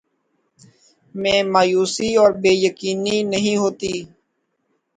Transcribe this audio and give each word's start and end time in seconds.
میں 1.15 1.39
مایوسی 1.53 2.09
اور 2.21 2.31
بے 2.41 2.51
یقینی 2.65 3.17
نہیں 3.31 3.57
ہوتی 3.57 3.93